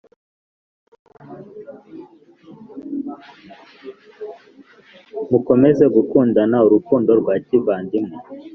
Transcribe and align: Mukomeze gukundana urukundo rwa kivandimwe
Mukomeze 5.29 5.85
gukundana 5.95 6.57
urukundo 6.67 7.11
rwa 7.21 7.35
kivandimwe 7.45 8.15